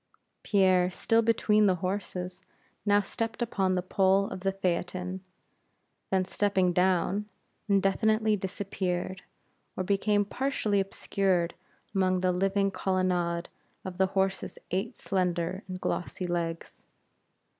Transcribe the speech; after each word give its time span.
Pierre, 0.41 0.89
still 0.89 1.21
between 1.21 1.67
the 1.67 1.75
horses, 1.75 2.41
now 2.87 3.01
stepped 3.01 3.39
upon 3.43 3.73
the 3.73 3.83
pole 3.83 4.25
of 4.31 4.39
the 4.39 4.51
phaeton; 4.51 5.23
then 6.09 6.25
stepping 6.25 6.73
down, 6.73 7.29
indefinitely 7.69 8.35
disappeared, 8.35 9.21
or 9.77 9.83
became 9.83 10.25
partially 10.25 10.79
obscured 10.79 11.53
among 11.93 12.21
the 12.21 12.31
living 12.31 12.71
colonnade 12.71 13.47
of 13.85 13.99
the 13.99 14.07
horses' 14.07 14.57
eight 14.71 14.97
slender 14.97 15.61
and 15.67 15.79
glossy 15.79 16.25
legs. 16.25 16.83